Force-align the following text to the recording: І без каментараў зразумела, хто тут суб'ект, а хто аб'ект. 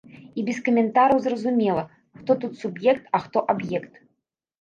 І 0.41 0.43
без 0.45 0.59
каментараў 0.67 1.19
зразумела, 1.25 1.83
хто 2.21 2.37
тут 2.45 2.57
суб'ект, 2.61 3.05
а 3.19 3.21
хто 3.27 3.45
аб'ект. 3.55 3.93